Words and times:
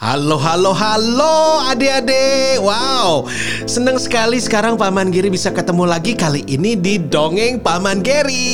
Halo, 0.00 0.40
halo, 0.40 0.72
halo 0.72 1.60
adik-adik. 1.68 2.56
Wow, 2.64 3.28
senang 3.68 4.00
sekali 4.00 4.40
sekarang 4.40 4.80
Paman 4.80 5.12
Giri 5.12 5.28
bisa 5.28 5.52
ketemu 5.52 5.84
lagi 5.84 6.16
kali 6.16 6.40
ini 6.48 6.72
di 6.72 6.96
Dongeng 6.96 7.60
Paman 7.60 8.00
Giri. 8.00 8.48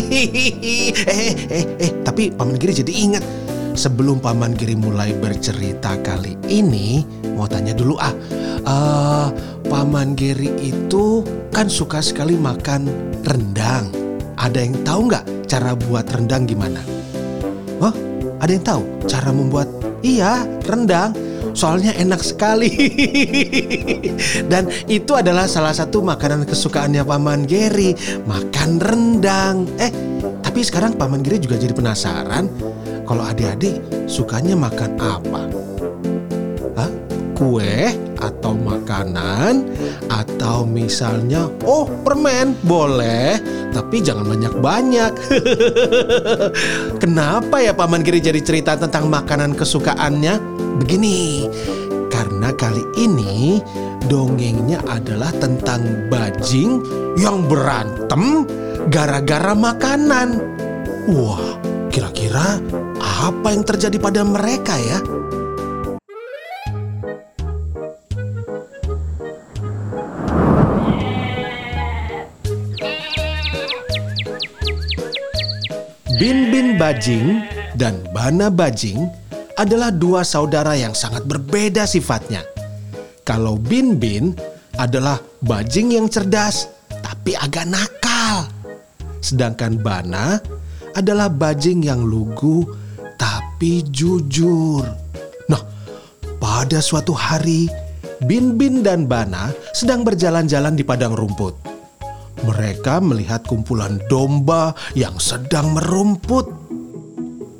Eh, 0.32 1.34
eh, 1.52 1.66
eh, 1.76 1.92
tapi 2.00 2.32
Paman 2.32 2.56
Giri 2.56 2.72
jadi 2.80 2.88
ingat 2.88 3.24
Sebelum 3.76 4.24
Paman 4.24 4.56
Giri 4.56 4.72
mulai 4.72 5.12
bercerita 5.12 5.98
kali 6.00 6.40
ini 6.48 7.04
Mau 7.36 7.44
tanya 7.44 7.76
dulu 7.76 8.00
ah 8.00 8.14
eh, 8.64 9.28
Paman 9.68 10.16
Giri 10.16 10.48
itu 10.56 11.20
kan 11.52 11.68
suka 11.68 12.00
sekali 12.00 12.32
makan 12.32 12.88
rendang. 13.28 13.92
Ada 14.40 14.64
yang 14.64 14.80
tahu 14.88 15.00
nggak 15.12 15.24
cara 15.44 15.76
buat 15.76 16.08
rendang 16.08 16.48
gimana? 16.48 16.80
Wah, 17.76 17.92
ada 18.40 18.48
yang 18.48 18.64
tahu 18.64 18.82
cara 19.04 19.28
membuat 19.36 19.68
Iya, 20.02 20.44
rendang. 20.66 21.14
Soalnya 21.54 21.94
enak 21.94 22.20
sekali. 22.26 22.70
Dan 24.50 24.66
itu 24.90 25.14
adalah 25.14 25.46
salah 25.46 25.72
satu 25.72 26.02
makanan 26.02 26.42
kesukaannya 26.44 27.06
Paman 27.06 27.46
Geri, 27.46 27.94
makan 28.26 28.82
rendang. 28.82 29.70
Eh, 29.78 29.92
tapi 30.42 30.60
sekarang 30.66 30.98
Paman 30.98 31.22
Geri 31.22 31.38
juga 31.38 31.56
jadi 31.56 31.72
penasaran 31.72 32.50
kalau 33.06 33.22
adik-adik 33.22 33.78
sukanya 34.10 34.58
makan 34.58 34.90
apa? 34.98 35.42
Hah? 36.76 36.90
Kue 37.32 37.90
atau 38.22 38.54
makanan 38.54 39.66
atau 40.42 40.66
misalnya 40.66 41.46
oh 41.62 41.86
permen 42.02 42.58
boleh 42.66 43.38
tapi 43.70 44.02
jangan 44.02 44.26
banyak-banyak. 44.26 45.12
Kenapa 47.02 47.62
ya 47.62 47.70
Paman 47.70 48.02
Giri 48.02 48.18
jadi 48.18 48.42
cerita 48.42 48.74
tentang 48.74 49.06
makanan 49.06 49.54
kesukaannya? 49.54 50.42
Begini 50.82 51.46
karena 52.10 52.50
kali 52.58 52.82
ini 52.98 53.62
dongengnya 54.10 54.82
adalah 54.90 55.30
tentang 55.38 56.10
bajing 56.10 56.82
yang 57.22 57.46
berantem 57.46 58.42
gara-gara 58.90 59.54
makanan. 59.54 60.42
Wah 61.06 61.54
kira-kira 61.94 62.58
apa 62.98 63.54
yang 63.54 63.62
terjadi 63.62 63.94
pada 63.94 64.26
mereka 64.26 64.74
ya 64.74 64.98
Bin 76.22 76.54
Bin 76.54 76.78
Bajing 76.78 77.42
dan 77.74 77.98
Bana 78.14 78.46
Bajing 78.46 79.10
adalah 79.58 79.90
dua 79.90 80.22
saudara 80.22 80.78
yang 80.78 80.94
sangat 80.94 81.26
berbeda 81.26 81.82
sifatnya. 81.82 82.46
Kalau 83.26 83.58
Bin 83.58 83.98
Bin 83.98 84.30
adalah 84.78 85.18
bajing 85.42 85.98
yang 85.98 86.06
cerdas 86.06 86.70
tapi 87.02 87.34
agak 87.34 87.66
nakal. 87.66 88.46
Sedangkan 89.18 89.82
Bana 89.82 90.38
adalah 90.94 91.26
bajing 91.26 91.90
yang 91.90 92.06
lugu 92.06 92.70
tapi 93.18 93.82
jujur. 93.90 94.86
Nah, 95.50 95.62
pada 96.38 96.78
suatu 96.78 97.18
hari 97.18 97.66
Bin 98.30 98.54
Bin 98.54 98.86
dan 98.86 99.10
Bana 99.10 99.50
sedang 99.74 100.06
berjalan-jalan 100.06 100.78
di 100.78 100.86
padang 100.86 101.18
rumput. 101.18 101.71
Mereka 102.42 102.98
melihat 102.98 103.46
kumpulan 103.46 104.02
domba 104.10 104.74
yang 104.98 105.14
sedang 105.22 105.78
merumput. 105.78 106.50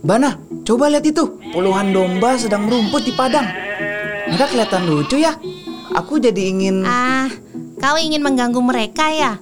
Bana, 0.03 0.35
coba 0.67 0.91
lihat 0.91 1.07
itu. 1.07 1.39
Puluhan 1.55 1.95
domba 1.95 2.35
sedang 2.35 2.67
merumput 2.67 3.07
di 3.07 3.15
padang. 3.15 3.47
Mereka 4.27 4.51
kelihatan 4.51 4.91
lucu 4.91 5.23
ya. 5.23 5.39
Aku 5.95 6.19
jadi 6.19 6.51
ingin... 6.51 6.83
Ah, 6.83 7.31
kau 7.79 7.95
ingin 7.95 8.27
mengganggu 8.27 8.59
mereka 8.59 9.07
ya? 9.15 9.39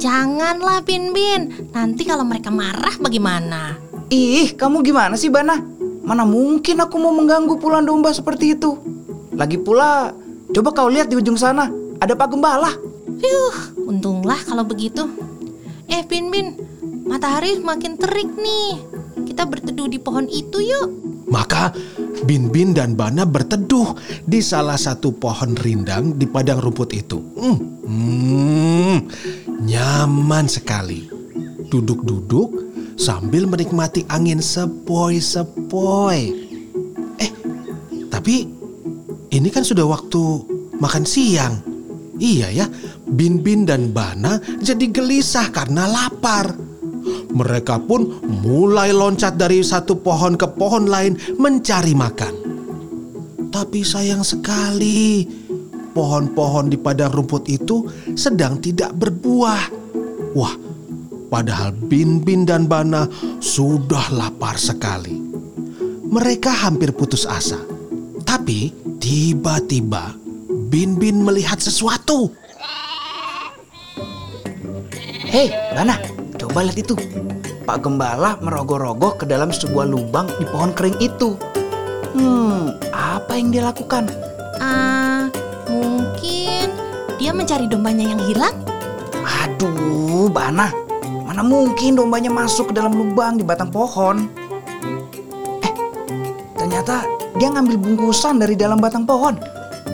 Janganlah, 0.00 0.80
Bin 0.86 1.12
Bin. 1.12 1.68
Nanti 1.74 2.08
kalau 2.08 2.24
mereka 2.24 2.48
marah 2.48 2.96
bagaimana? 2.96 3.76
Ih, 4.08 4.56
kamu 4.56 4.80
gimana 4.80 5.20
sih 5.20 5.28
Bana? 5.28 5.60
Mana 6.00 6.24
mungkin 6.24 6.80
aku 6.80 6.96
mau 6.96 7.12
mengganggu 7.12 7.60
puluhan 7.60 7.84
domba 7.84 8.08
seperti 8.16 8.56
itu? 8.56 8.80
Lagi 9.36 9.60
pula, 9.60 10.16
coba 10.56 10.72
kau 10.72 10.88
lihat 10.88 11.12
di 11.12 11.20
ujung 11.20 11.36
sana. 11.36 11.68
Ada 12.00 12.16
Pak 12.16 12.32
Gembala. 12.32 12.72
Yuh, 13.20 13.77
untunglah 13.88 14.36
kalau 14.44 14.68
begitu. 14.68 15.08
Eh, 15.88 16.04
Bin 16.04 16.28
Bin, 16.28 16.52
matahari 17.08 17.56
makin 17.64 17.96
terik 17.96 18.28
nih. 18.36 18.76
Kita 19.24 19.48
berteduh 19.48 19.88
di 19.88 19.96
pohon 19.96 20.28
itu 20.28 20.60
yuk. 20.60 20.88
Maka 21.28 21.72
Bin 22.28 22.52
Bin 22.52 22.76
dan 22.76 22.92
Bana 22.92 23.24
berteduh 23.24 23.96
di 24.28 24.44
salah 24.44 24.76
satu 24.76 25.16
pohon 25.16 25.56
rindang 25.56 26.20
di 26.20 26.28
padang 26.28 26.60
rumput 26.60 26.92
itu. 26.92 27.16
Hmm, 27.36 27.56
hmm, 27.88 28.96
nyaman 29.64 30.44
sekali. 30.44 31.08
Duduk-duduk 31.68 32.68
sambil 32.96 33.48
menikmati 33.48 34.04
angin 34.08 34.40
sepoi-sepoi. 34.40 36.20
Eh, 37.20 37.30
tapi 38.08 38.48
ini 39.32 39.48
kan 39.52 39.64
sudah 39.64 39.84
waktu 39.84 40.20
makan 40.80 41.04
siang. 41.04 41.60
Iya 42.18 42.50
ya, 42.50 42.66
Bin 43.08 43.40
Bin 43.40 43.64
dan 43.64 43.92
Bana 43.92 44.40
jadi 44.60 44.88
gelisah 44.88 45.48
karena 45.52 45.88
lapar. 45.88 46.52
Mereka 47.28 47.88
pun 47.88 48.20
mulai 48.44 48.92
loncat 48.92 49.36
dari 49.40 49.64
satu 49.64 49.96
pohon 49.96 50.36
ke 50.36 50.44
pohon 50.44 50.88
lain 50.88 51.16
mencari 51.40 51.96
makan. 51.96 52.34
Tapi 53.48 53.80
sayang 53.80 54.20
sekali, 54.20 55.24
pohon-pohon 55.96 56.68
di 56.68 56.76
padang 56.76 57.10
rumput 57.10 57.48
itu 57.48 57.88
sedang 58.12 58.60
tidak 58.60 58.92
berbuah. 58.94 59.62
Wah, 60.36 60.54
padahal 61.32 61.72
Bin 61.72 62.20
Bin 62.20 62.44
dan 62.44 62.68
Bana 62.68 63.08
sudah 63.40 64.12
lapar 64.12 64.60
sekali. 64.60 65.16
Mereka 66.08 66.64
hampir 66.68 66.92
putus 66.92 67.24
asa. 67.24 67.60
Tapi 68.22 68.72
tiba-tiba 69.00 70.12
Bin 70.68 71.00
Bin 71.00 71.24
melihat 71.24 71.60
sesuatu. 71.60 72.28
Hei, 75.28 75.52
Bana, 75.76 76.00
coba 76.40 76.64
lihat 76.64 76.88
itu. 76.88 76.96
Pak 77.68 77.84
Gembala 77.84 78.40
merogoh-rogoh 78.40 79.20
ke 79.20 79.28
dalam 79.28 79.52
sebuah 79.52 79.84
lubang 79.84 80.24
di 80.40 80.48
pohon 80.48 80.72
kering 80.72 80.96
itu. 81.04 81.36
Hmm, 82.16 82.72
apa 82.96 83.36
yang 83.36 83.52
dia 83.52 83.68
lakukan? 83.68 84.08
Ah, 84.56 85.28
mungkin 85.68 86.72
dia 87.20 87.36
mencari 87.36 87.68
dombanya 87.68 88.16
yang 88.16 88.22
hilang? 88.24 88.56
Aduh, 89.44 90.32
Bana. 90.32 90.72
Mana 91.28 91.44
mungkin 91.44 92.00
dombanya 92.00 92.32
masuk 92.32 92.72
ke 92.72 92.80
dalam 92.80 92.96
lubang 92.96 93.36
di 93.36 93.44
batang 93.44 93.68
pohon? 93.68 94.32
Eh, 95.60 95.72
ternyata 96.56 97.04
dia 97.36 97.52
ngambil 97.52 97.76
bungkusan 97.76 98.40
dari 98.40 98.56
dalam 98.56 98.80
batang 98.80 99.04
pohon. 99.04 99.36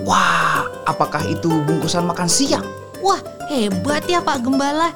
Wah, 0.07 0.63
apakah 0.87 1.27
itu 1.27 1.59
bungkusan 1.67 2.07
makan 2.07 2.31
siang? 2.31 2.63
Wah, 3.03 3.19
hebat 3.51 4.07
ya 4.07 4.23
Pak 4.23 4.47
Gembala. 4.47 4.95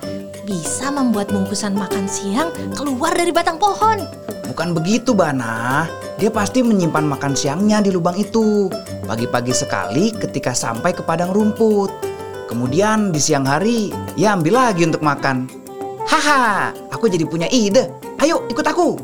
Bisa 0.49 0.89
membuat 0.89 1.29
bungkusan 1.29 1.77
makan 1.77 2.09
siang 2.09 2.49
keluar 2.73 3.12
dari 3.12 3.29
batang 3.29 3.61
pohon. 3.61 4.00
Bukan 4.49 4.73
begitu, 4.73 5.12
Bana. 5.12 5.85
Dia 6.17 6.33
pasti 6.33 6.65
menyimpan 6.65 7.05
makan 7.05 7.37
siangnya 7.37 7.85
di 7.85 7.93
lubang 7.93 8.17
itu. 8.17 8.73
Pagi-pagi 9.05 9.53
sekali 9.53 10.09
ketika 10.09 10.56
sampai 10.56 10.97
ke 10.97 11.05
padang 11.05 11.37
rumput. 11.37 11.93
Kemudian 12.49 13.12
di 13.12 13.21
siang 13.21 13.45
hari, 13.45 13.93
ya 14.17 14.33
ambil 14.33 14.56
lagi 14.56 14.89
untuk 14.89 15.05
makan. 15.05 15.53
Haha, 16.09 16.73
aku 16.97 17.12
jadi 17.12 17.29
punya 17.29 17.44
ide. 17.53 17.93
Ayo 18.17 18.49
ikut 18.49 18.65
aku. 18.65 18.97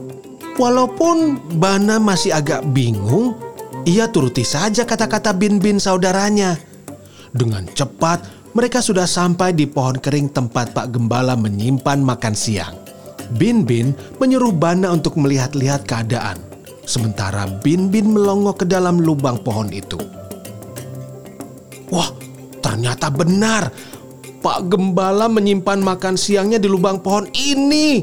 Walaupun 0.56 1.36
Bana 1.60 2.00
masih 2.00 2.32
agak 2.32 2.64
bingung, 2.72 3.36
ia 3.84 4.08
turuti 4.08 4.48
saja 4.48 4.88
kata-kata 4.88 5.36
Bin 5.36 5.60
Bin 5.60 5.76
saudaranya. 5.76 6.56
Dengan 7.36 7.68
cepat, 7.68 8.24
mereka 8.54 8.78
sudah 8.80 9.04
sampai 9.04 9.52
di 9.52 9.66
pohon 9.66 9.98
kering 9.98 10.30
tempat 10.30 10.72
Pak 10.72 10.94
Gembala 10.94 11.34
menyimpan 11.34 12.00
makan 12.00 12.34
siang. 12.38 12.74
Bin 13.34 13.66
Bin 13.66 13.92
menyuruh 14.22 14.54
Bana 14.54 14.94
untuk 14.94 15.18
melihat-lihat 15.18 15.84
keadaan. 15.84 16.38
Sementara 16.86 17.50
Bin 17.60 17.90
Bin 17.90 18.14
melongo 18.14 18.54
ke 18.54 18.64
dalam 18.64 19.02
lubang 19.02 19.40
pohon 19.42 19.72
itu. 19.72 19.98
Wah, 21.88 22.08
Ternyata 22.64 23.12
benar. 23.12 23.68
Pak 24.40 24.72
Gembala 24.72 25.28
menyimpan 25.28 25.84
makan 25.84 26.16
siangnya 26.16 26.56
di 26.56 26.68
lubang 26.68 27.00
pohon 27.04 27.28
ini. 27.36 28.00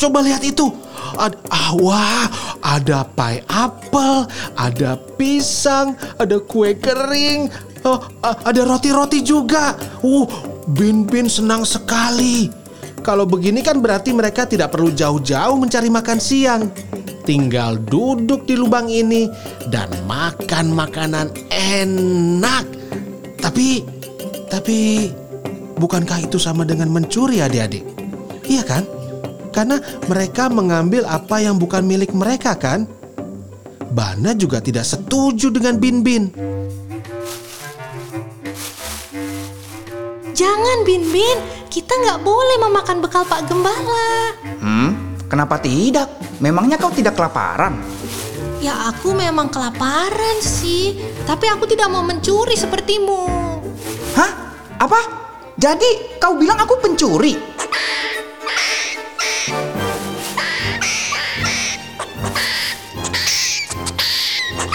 Coba 0.00 0.24
lihat 0.24 0.40
itu. 0.40 0.72
Ad, 1.20 1.36
ah, 1.52 1.72
wah, 1.76 2.28
ada 2.64 3.04
pie 3.12 3.44
apel, 3.48 4.24
ada 4.56 4.96
pisang, 5.20 5.96
ada 6.16 6.40
kue 6.40 6.76
kering, 6.76 7.48
oh, 7.84 7.98
ada 8.22 8.60
roti-roti 8.66 9.24
juga. 9.24 9.76
Uh, 10.04 10.26
Bin 10.70 11.08
Bin 11.08 11.26
senang 11.26 11.66
sekali. 11.66 12.50
Kalau 13.00 13.24
begini 13.24 13.64
kan 13.64 13.80
berarti 13.80 14.12
mereka 14.12 14.44
tidak 14.44 14.76
perlu 14.76 14.92
jauh-jauh 14.92 15.56
mencari 15.56 15.88
makan 15.88 16.18
siang. 16.20 16.68
Tinggal 17.24 17.80
duduk 17.88 18.44
di 18.44 18.56
lubang 18.56 18.92
ini 18.92 19.28
dan 19.72 19.88
makan 20.04 20.72
makanan 20.72 21.32
enak. 21.48 22.64
Tapi, 23.40 23.80
tapi 24.52 25.08
bukankah 25.80 26.28
itu 26.28 26.36
sama 26.36 26.68
dengan 26.68 26.92
mencuri 26.92 27.40
adik-adik? 27.40 27.84
Iya 28.44 28.62
kan? 28.68 28.84
Karena 29.50 29.80
mereka 30.06 30.52
mengambil 30.52 31.08
apa 31.08 31.40
yang 31.40 31.56
bukan 31.56 31.82
milik 31.88 32.12
mereka 32.12 32.52
kan? 32.54 32.84
Bana 33.90 34.36
juga 34.38 34.62
tidak 34.62 34.86
setuju 34.86 35.50
dengan 35.50 35.80
Bin 35.80 36.06
Bin. 36.06 36.30
Jangan 40.40 40.88
Bin 40.88 41.04
Bin, 41.12 41.36
kita 41.68 41.92
nggak 42.00 42.24
boleh 42.24 42.56
memakan 42.64 43.04
bekal 43.04 43.28
Pak 43.28 43.44
Gembala. 43.44 44.32
Hmm, 44.64 45.12
kenapa 45.28 45.60
tidak? 45.60 46.16
Memangnya 46.40 46.80
kau 46.80 46.88
tidak 46.88 47.12
kelaparan? 47.12 47.76
Ya 48.64 48.88
aku 48.88 49.12
memang 49.12 49.52
kelaparan 49.52 50.40
sih, 50.40 50.96
tapi 51.28 51.44
aku 51.44 51.68
tidak 51.68 51.92
mau 51.92 52.00
mencuri 52.00 52.56
sepertimu. 52.56 53.28
Hah? 54.16 54.56
Apa? 54.80 55.00
Jadi 55.60 56.16
kau 56.16 56.32
bilang 56.40 56.56
aku 56.56 56.80
pencuri? 56.80 57.36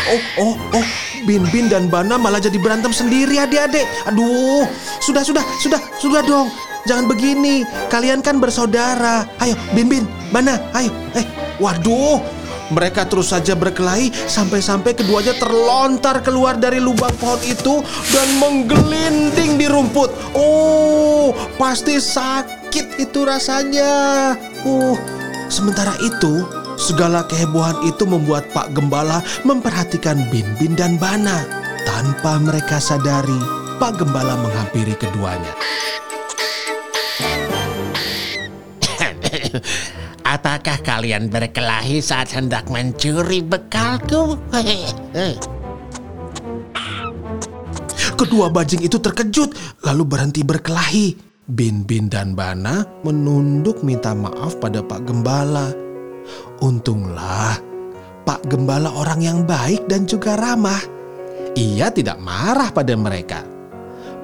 Oh, 0.06 0.22
oh, 0.46 0.54
oh, 0.78 0.88
Bin 1.26 1.44
Bin 1.50 1.68
dan 1.68 1.90
Bana 1.90 2.16
malah 2.22 2.38
jadi 2.38 2.56
berantem 2.62 2.94
sendiri 2.94 3.42
adik-adik. 3.42 3.86
Aduh, 4.08 4.70
sudah, 5.02 5.26
sudah, 5.26 5.42
sudah, 5.60 5.82
sudah 5.98 6.22
dong. 6.22 6.48
Jangan 6.86 7.10
begini, 7.10 7.66
kalian 7.90 8.22
kan 8.22 8.38
bersaudara. 8.38 9.26
Ayo, 9.42 9.58
Bin 9.74 9.90
Bin, 9.90 10.06
Bana, 10.30 10.62
ayo. 10.78 10.94
Eh, 11.18 11.26
waduh, 11.58 12.22
mereka 12.70 13.10
terus 13.10 13.34
saja 13.34 13.58
berkelahi 13.58 14.14
sampai-sampai 14.30 14.94
keduanya 14.94 15.34
terlontar 15.38 16.22
keluar 16.22 16.58
dari 16.58 16.78
lubang 16.78 17.14
pohon 17.18 17.42
itu 17.42 17.82
dan 18.14 18.28
menggelinding 18.38 19.58
di 19.58 19.66
rumput. 19.66 20.14
Oh, 20.38 21.34
pasti 21.58 21.98
sakit 21.98 23.02
itu 23.02 23.20
rasanya. 23.26 24.34
Uh, 24.62 24.98
sementara 25.50 25.98
itu, 26.02 26.46
segala 26.76 27.24
kehebohan 27.28 27.76
itu 27.88 28.04
membuat 28.08 28.48
Pak 28.52 28.76
Gembala 28.76 29.24
memperhatikan 29.48 30.30
Bin 30.30 30.46
Bin 30.60 30.76
dan 30.76 31.00
Bana. 31.02 31.44
Tanpa 31.86 32.42
mereka 32.42 32.82
sadari, 32.82 33.38
Pak 33.78 34.02
Gembala 34.02 34.36
menghampiri 34.40 34.96
keduanya. 34.98 35.54
Apakah 40.36 40.82
kalian 40.82 41.30
berkelahi 41.30 42.02
saat 42.02 42.34
hendak 42.34 42.68
mencuri 42.72 43.46
bekalku? 43.46 44.40
Kedua 48.20 48.48
bajing 48.48 48.80
itu 48.82 48.96
terkejut 48.96 49.54
lalu 49.84 50.04
berhenti 50.08 50.42
berkelahi. 50.42 51.36
Bin 51.46 51.86
Bin 51.86 52.10
dan 52.10 52.34
Bana 52.34 52.82
menunduk 53.06 53.86
minta 53.86 54.18
maaf 54.18 54.58
pada 54.58 54.82
Pak 54.82 55.06
Gembala. 55.06 55.85
Untunglah 56.62 57.60
Pak 58.26 58.50
Gembala 58.50 58.90
orang 58.90 59.22
yang 59.22 59.40
baik 59.46 59.86
dan 59.86 60.10
juga 60.10 60.34
ramah. 60.34 60.82
Ia 61.56 61.94
tidak 61.94 62.18
marah 62.20 62.74
pada 62.74 62.98
mereka. 62.98 63.46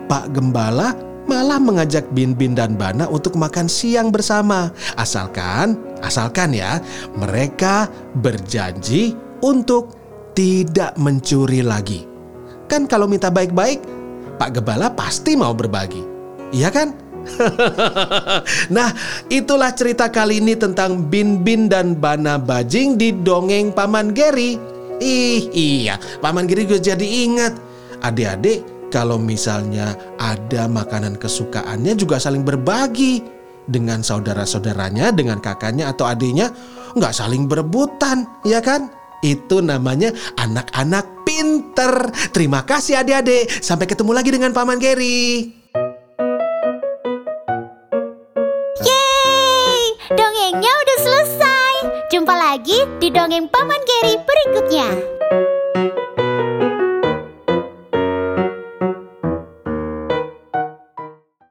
Pak 0.10 0.34
Gembala 0.34 0.92
malah 1.30 1.62
mengajak 1.62 2.10
Bin 2.12 2.34
Bin 2.34 2.58
dan 2.58 2.76
Bana 2.76 3.06
untuk 3.08 3.38
makan 3.38 3.70
siang 3.70 4.10
bersama. 4.10 4.74
Asalkan, 4.98 5.78
asalkan 6.02 6.52
ya, 6.52 6.82
mereka 7.16 7.88
berjanji 8.20 9.16
untuk 9.46 9.96
tidak 10.34 10.98
mencuri 10.98 11.62
lagi. 11.62 12.04
Kan 12.66 12.90
kalau 12.90 13.06
minta 13.06 13.30
baik-baik, 13.30 13.80
Pak 14.42 14.60
Gembala 14.60 14.90
pasti 14.92 15.38
mau 15.38 15.54
berbagi. 15.54 16.02
Iya 16.52 16.74
kan? 16.74 17.11
nah, 18.76 18.90
itulah 19.30 19.72
cerita 19.74 20.10
kali 20.10 20.42
ini 20.42 20.58
tentang 20.58 21.08
Bin 21.08 21.42
Bin 21.46 21.70
dan 21.70 21.98
Bana 21.98 22.42
Bajing 22.42 22.98
di 22.98 23.14
dongeng 23.14 23.74
Paman 23.74 24.14
Geri. 24.14 24.58
Ih, 25.02 25.50
iya, 25.54 25.98
Paman 26.22 26.46
Geri 26.46 26.70
juga 26.70 26.94
jadi 26.94 27.08
ingat. 27.26 27.54
Adik-adik, 28.02 28.90
kalau 28.94 29.18
misalnya 29.18 29.94
ada 30.18 30.66
makanan 30.66 31.18
kesukaannya 31.18 31.94
juga 31.98 32.18
saling 32.18 32.46
berbagi 32.46 33.22
dengan 33.70 34.02
saudara-saudaranya, 34.02 35.14
dengan 35.14 35.38
kakaknya 35.38 35.94
atau 35.94 36.10
adiknya, 36.10 36.50
nggak 36.98 37.14
saling 37.14 37.46
berebutan, 37.46 38.26
ya 38.46 38.60
kan? 38.60 38.90
Itu 39.22 39.62
namanya 39.62 40.10
anak-anak 40.42 41.22
pinter. 41.24 42.10
Terima 42.34 42.66
kasih 42.66 43.06
adik-adik. 43.06 43.54
Sampai 43.62 43.86
ketemu 43.86 44.18
lagi 44.18 44.34
dengan 44.34 44.50
Paman 44.50 44.82
Geri. 44.82 45.61
Lagi 52.36 52.78
di 53.00 53.08
dongeng 53.12 53.48
Paman 53.48 53.82
Geri 53.84 54.16
berikutnya. 54.20 55.21